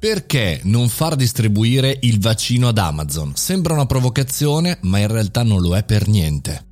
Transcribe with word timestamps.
Perché 0.00 0.60
non 0.62 0.88
far 0.88 1.16
distribuire 1.16 1.98
il 2.02 2.20
vaccino 2.20 2.68
ad 2.68 2.78
Amazon? 2.78 3.34
Sembra 3.34 3.74
una 3.74 3.86
provocazione, 3.86 4.78
ma 4.82 4.98
in 4.98 5.08
realtà 5.08 5.42
non 5.42 5.60
lo 5.60 5.76
è 5.76 5.82
per 5.82 6.06
niente. 6.06 6.67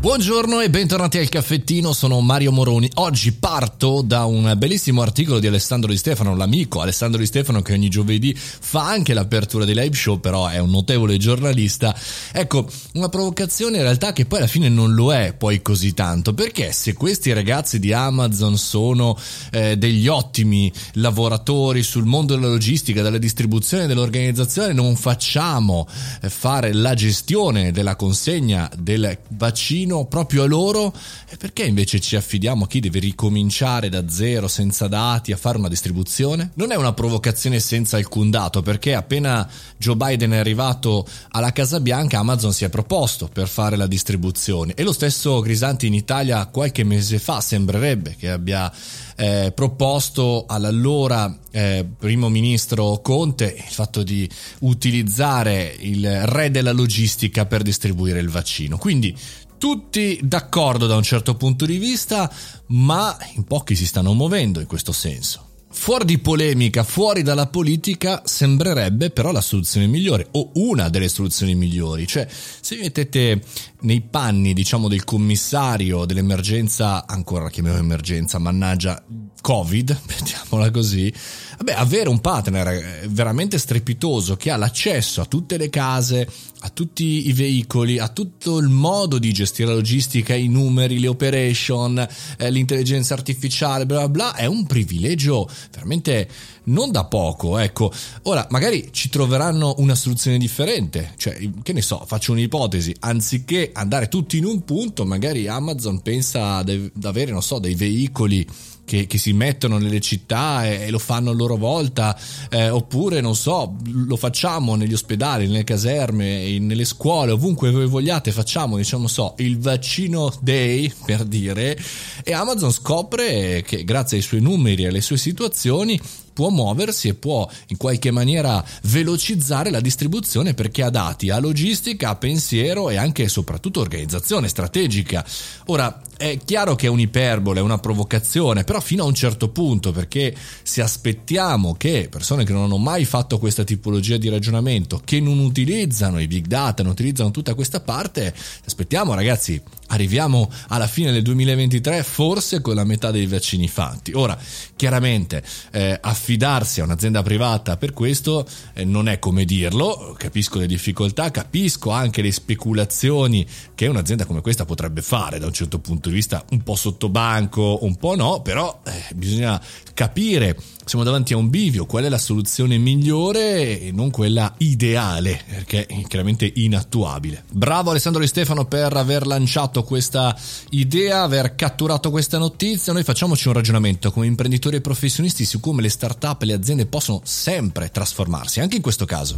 Buongiorno 0.00 0.60
e 0.60 0.70
bentornati 0.70 1.18
al 1.18 1.28
caffettino, 1.28 1.92
sono 1.92 2.20
Mario 2.20 2.52
Moroni. 2.52 2.88
Oggi 2.94 3.32
parto 3.32 4.00
da 4.00 4.26
un 4.26 4.54
bellissimo 4.56 5.02
articolo 5.02 5.40
di 5.40 5.48
Alessandro 5.48 5.90
Di 5.90 5.96
Stefano, 5.96 6.36
l'amico 6.36 6.80
Alessandro 6.80 7.18
Di 7.18 7.26
Stefano 7.26 7.62
che 7.62 7.72
ogni 7.72 7.88
giovedì 7.88 8.32
fa 8.32 8.86
anche 8.86 9.12
l'apertura 9.12 9.64
dei 9.64 9.74
live 9.74 9.96
show, 9.96 10.20
però 10.20 10.46
è 10.46 10.58
un 10.58 10.70
notevole 10.70 11.16
giornalista. 11.16 11.92
Ecco, 12.30 12.70
una 12.92 13.08
provocazione 13.08 13.78
in 13.78 13.82
realtà 13.82 14.12
che 14.12 14.24
poi 14.24 14.38
alla 14.38 14.46
fine 14.46 14.68
non 14.68 14.94
lo 14.94 15.12
è 15.12 15.34
poi 15.36 15.62
così 15.62 15.92
tanto, 15.94 16.32
perché 16.32 16.70
se 16.70 16.92
questi 16.92 17.32
ragazzi 17.32 17.80
di 17.80 17.92
Amazon 17.92 18.56
sono 18.56 19.18
eh, 19.50 19.76
degli 19.76 20.06
ottimi 20.06 20.72
lavoratori 20.92 21.82
sul 21.82 22.04
mondo 22.04 22.36
della 22.36 22.46
logistica, 22.46 23.02
della 23.02 23.18
distribuzione, 23.18 23.88
dell'organizzazione, 23.88 24.72
non 24.72 24.94
facciamo 24.94 25.88
eh, 26.22 26.30
fare 26.30 26.72
la 26.72 26.94
gestione 26.94 27.72
della 27.72 27.96
consegna 27.96 28.70
del 28.78 29.18
vaccino 29.30 29.86
vicino 29.88 30.04
proprio 30.04 30.42
a 30.42 30.46
loro 30.46 30.92
e 31.28 31.36
perché 31.36 31.64
invece 31.64 31.98
ci 32.00 32.14
affidiamo 32.14 32.64
a 32.64 32.66
chi 32.66 32.80
deve 32.80 32.98
ricominciare 32.98 33.88
da 33.88 34.08
zero 34.08 34.46
senza 34.46 34.86
dati 34.86 35.32
a 35.32 35.36
fare 35.36 35.56
una 35.56 35.68
distribuzione? 35.68 36.50
Non 36.54 36.70
è 36.70 36.76
una 36.76 36.92
provocazione 36.92 37.58
senza 37.58 37.96
alcun 37.96 38.30
dato 38.30 38.60
perché 38.60 38.94
appena 38.94 39.48
Joe 39.78 39.96
Biden 39.96 40.32
è 40.32 40.36
arrivato 40.36 41.06
alla 41.30 41.52
Casa 41.52 41.80
Bianca 41.80 42.18
Amazon 42.18 42.52
si 42.52 42.64
è 42.64 42.68
proposto 42.68 43.28
per 43.32 43.48
fare 43.48 43.76
la 43.76 43.86
distribuzione 43.86 44.74
e 44.74 44.82
lo 44.82 44.92
stesso 44.92 45.40
Grisanti 45.40 45.86
in 45.86 45.94
Italia 45.94 46.44
qualche 46.46 46.84
mese 46.84 47.18
fa 47.18 47.40
sembrerebbe 47.40 48.16
che 48.18 48.30
abbia 48.30 48.70
eh, 49.16 49.52
proposto 49.54 50.44
all'allora 50.46 51.36
eh, 51.50 51.84
primo 51.98 52.28
ministro 52.28 53.00
Conte 53.02 53.52
il 53.56 53.72
fatto 53.72 54.02
di 54.02 54.28
utilizzare 54.60 55.74
il 55.80 56.26
re 56.26 56.50
della 56.52 56.72
logistica 56.72 57.44
per 57.44 57.62
distribuire 57.62 58.20
il 58.20 58.28
vaccino. 58.28 58.78
Quindi 58.78 59.16
tutti 59.58 60.18
d'accordo 60.22 60.86
da 60.86 60.96
un 60.96 61.02
certo 61.02 61.34
punto 61.34 61.66
di 61.66 61.76
vista, 61.76 62.32
ma 62.66 63.16
in 63.34 63.44
pochi 63.44 63.74
si 63.74 63.84
stanno 63.84 64.14
muovendo 64.14 64.60
in 64.60 64.66
questo 64.66 64.92
senso. 64.92 65.46
Fuori 65.70 66.06
di 66.06 66.18
polemica, 66.18 66.82
fuori 66.82 67.22
dalla 67.22 67.46
politica, 67.46 68.22
sembrerebbe 68.24 69.10
però 69.10 69.32
la 69.32 69.42
soluzione 69.42 69.86
migliore 69.86 70.26
o 70.32 70.50
una 70.54 70.88
delle 70.88 71.08
soluzioni 71.08 71.54
migliori. 71.54 72.06
Cioè, 72.06 72.26
se 72.28 72.76
vi 72.76 72.82
mettete 72.82 73.42
nei 73.82 74.00
panni, 74.00 74.54
diciamo, 74.54 74.88
del 74.88 75.04
commissario 75.04 76.06
dell'emergenza, 76.06 77.06
ancora 77.06 77.44
la 77.44 77.50
chiamiamo 77.50 77.76
emergenza, 77.76 78.38
mannaggia, 78.38 79.04
Covid, 79.40 79.98
mettiamola 80.06 80.70
così, 80.70 81.12
vabbè, 81.58 81.72
avere 81.72 82.08
un 82.08 82.20
partner 82.20 83.06
veramente 83.08 83.58
strepitoso 83.58 84.36
che 84.36 84.50
ha 84.50 84.56
l'accesso 84.56 85.20
a 85.20 85.26
tutte 85.26 85.56
le 85.56 85.70
case, 85.70 86.28
a 86.60 86.70
tutti 86.70 87.28
i 87.28 87.32
veicoli, 87.32 87.98
a 87.98 88.08
tutto 88.08 88.58
il 88.58 88.68
modo 88.68 89.18
di 89.18 89.32
gestire 89.32 89.68
la 89.68 89.74
logistica, 89.74 90.34
i 90.34 90.48
numeri, 90.48 90.98
le 90.98 91.08
operation, 91.08 92.06
eh, 92.36 92.50
l'intelligenza 92.50 93.14
artificiale, 93.14 93.86
bla 93.86 94.08
bla 94.08 94.08
bla, 94.08 94.34
è 94.34 94.46
un 94.46 94.66
privilegio 94.66 95.48
veramente 95.72 96.28
non 96.64 96.90
da 96.90 97.04
poco, 97.04 97.58
ecco. 97.58 97.92
Ora, 98.24 98.46
magari 98.50 98.88
ci 98.92 99.08
troveranno 99.08 99.74
una 99.78 99.94
soluzione 99.94 100.38
differente, 100.38 101.14
cioè, 101.16 101.38
che 101.62 101.72
ne 101.72 101.82
so, 101.82 102.04
faccio 102.06 102.32
un'ipotesi, 102.32 102.94
anziché 103.00 103.70
andare 103.72 104.08
tutti 104.08 104.36
in 104.36 104.44
un 104.44 104.64
punto, 104.64 105.04
magari 105.04 105.46
Amazon 105.46 106.02
pensa 106.02 106.56
ad 106.56 106.90
avere, 107.02 107.30
non 107.30 107.42
so, 107.42 107.58
dei 107.58 107.74
veicoli 107.74 108.46
che, 108.88 109.06
che, 109.06 109.18
si 109.18 109.34
mettono 109.34 109.76
nelle 109.76 110.00
città 110.00 110.66
e, 110.66 110.86
e 110.86 110.90
lo 110.90 110.98
fanno 110.98 111.30
a 111.30 111.34
loro 111.34 111.56
volta, 111.56 112.18
eh, 112.48 112.70
oppure 112.70 113.20
non 113.20 113.36
so, 113.36 113.76
lo 113.84 114.16
facciamo 114.16 114.76
negli 114.76 114.94
ospedali, 114.94 115.46
nelle 115.46 115.64
caserme, 115.64 116.58
nelle 116.58 116.86
scuole, 116.86 117.32
ovunque 117.32 117.70
voi 117.70 117.86
vogliate, 117.86 118.32
facciamo, 118.32 118.78
diciamo, 118.78 119.06
so, 119.06 119.34
il 119.38 119.58
vaccino 119.58 120.32
day 120.40 120.90
per 121.04 121.24
dire, 121.24 121.78
e 122.28 122.34
Amazon 122.34 122.70
scopre 122.70 123.62
che 123.62 123.84
grazie 123.84 124.18
ai 124.18 124.22
suoi 124.22 124.42
numeri 124.42 124.82
e 124.82 124.88
alle 124.88 125.00
sue 125.00 125.16
situazioni 125.16 125.98
può 126.38 126.50
muoversi 126.50 127.08
e 127.08 127.14
può 127.14 127.48
in 127.68 127.76
qualche 127.78 128.12
maniera 128.12 128.62
velocizzare 128.82 129.70
la 129.70 129.80
distribuzione 129.80 130.54
perché 130.54 130.84
ha 130.84 130.90
dati, 130.90 131.30
ha 131.30 131.38
logistica, 131.40 132.10
ha 132.10 132.16
pensiero 132.16 132.90
e 132.90 132.96
anche 132.96 133.24
e 133.24 133.28
soprattutto 133.28 133.80
organizzazione 133.80 134.46
strategica. 134.46 135.26
Ora, 135.66 136.00
è 136.16 136.38
chiaro 136.44 136.74
che 136.76 136.86
è 136.86 136.90
un'iperbole, 136.90 137.58
è 137.58 137.62
una 137.62 137.78
provocazione, 137.78 138.62
però 138.62 138.80
fino 138.80 139.02
a 139.02 139.06
un 139.06 139.14
certo 139.14 139.48
punto, 139.48 139.90
perché 139.90 140.34
se 140.62 140.80
aspettiamo 140.80 141.74
che 141.74 142.08
persone 142.10 142.44
che 142.44 142.52
non 142.52 142.64
hanno 142.64 142.76
mai 142.76 143.04
fatto 143.04 143.38
questa 143.38 143.64
tipologia 143.64 144.16
di 144.16 144.28
ragionamento, 144.28 145.00
che 145.04 145.20
non 145.20 145.38
utilizzano 145.40 146.20
i 146.20 146.28
big 146.28 146.46
data, 146.46 146.84
non 146.84 146.92
utilizzano 146.92 147.30
tutta 147.32 147.54
questa 147.54 147.80
parte, 147.80 148.34
aspettiamo 148.64 149.14
ragazzi, 149.14 149.60
arriviamo 149.88 150.50
alla 150.68 150.86
fine 150.86 151.10
del 151.10 151.22
2023 151.22 152.02
forse 152.18 152.60
con 152.60 152.74
la 152.74 152.82
metà 152.82 153.12
dei 153.12 153.28
vaccini 153.28 153.68
fatti. 153.68 154.10
Ora, 154.12 154.36
chiaramente 154.74 155.40
eh, 155.70 155.96
affidarsi 156.02 156.80
a 156.80 156.84
un'azienda 156.84 157.22
privata 157.22 157.76
per 157.76 157.92
questo 157.92 158.44
eh, 158.72 158.84
non 158.84 159.08
è 159.08 159.20
come 159.20 159.44
dirlo, 159.44 160.16
capisco 160.18 160.58
le 160.58 160.66
difficoltà, 160.66 161.30
capisco 161.30 161.92
anche 161.92 162.20
le 162.20 162.32
speculazioni 162.32 163.46
che 163.72 163.86
un'azienda 163.86 164.24
come 164.24 164.40
questa 164.40 164.64
potrebbe 164.64 165.00
fare 165.00 165.38
da 165.38 165.46
un 165.46 165.52
certo 165.52 165.78
punto 165.78 166.08
di 166.08 166.16
vista, 166.16 166.44
un 166.50 166.64
po' 166.64 166.74
sottobanco, 166.74 167.84
un 167.84 167.94
po' 167.94 168.16
no, 168.16 168.42
però 168.42 168.80
eh, 168.84 169.14
bisogna 169.14 169.62
capire 169.94 170.56
siamo 170.88 171.04
davanti 171.04 171.34
a 171.34 171.36
un 171.36 171.50
bivio, 171.50 171.84
qual 171.84 172.04
è 172.04 172.08
la 172.08 172.18
soluzione 172.18 172.78
migliore 172.78 173.78
e 173.78 173.92
non 173.92 174.10
quella 174.10 174.54
ideale, 174.58 175.38
perché 175.46 175.84
è 175.84 176.02
chiaramente 176.06 176.50
inattuabile. 176.52 177.44
Bravo 177.52 177.90
Alessandro 177.90 178.22
Di 178.22 178.26
Stefano 178.26 178.64
per 178.64 178.96
aver 178.96 179.26
lanciato 179.26 179.82
questa 179.82 180.34
idea, 180.70 181.22
aver 181.22 181.54
catturato 181.54 181.97
questa 181.98 182.38
notizia. 182.38 182.92
Noi 182.92 183.02
facciamoci 183.02 183.48
un 183.48 183.54
ragionamento 183.54 184.12
come 184.12 184.26
imprenditori 184.26 184.76
e 184.76 184.80
professionisti 184.80 185.44
su 185.44 185.60
come 185.60 185.82
le 185.82 185.88
start-up 185.88 186.42
e 186.42 186.46
le 186.46 186.52
aziende 186.54 186.86
possono 186.86 187.20
sempre 187.24 187.90
trasformarsi, 187.90 188.60
anche 188.60 188.76
in 188.76 188.82
questo 188.82 189.04
caso. 189.04 189.36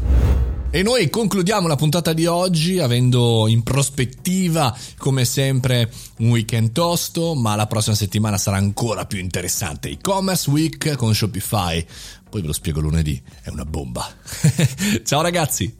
E 0.72 0.84
noi 0.84 1.10
concludiamo 1.10 1.66
la 1.66 1.74
puntata 1.74 2.12
di 2.12 2.26
oggi 2.26 2.78
avendo 2.78 3.48
in 3.48 3.64
prospettiva, 3.64 4.76
come 4.98 5.24
sempre, 5.24 5.90
un 6.18 6.30
weekend 6.30 6.70
tosto, 6.70 7.34
ma 7.34 7.56
la 7.56 7.66
prossima 7.66 7.96
settimana 7.96 8.38
sarà 8.38 8.58
ancora 8.58 9.04
più 9.04 9.18
interessante. 9.18 9.88
E-commerce 9.88 10.48
week 10.48 10.94
con 10.94 11.12
Shopify. 11.12 11.84
Poi 12.28 12.40
ve 12.40 12.46
lo 12.46 12.52
spiego 12.52 12.80
lunedì, 12.80 13.20
è 13.42 13.48
una 13.48 13.64
bomba. 13.64 14.06
Ciao 15.02 15.22
ragazzi! 15.22 15.79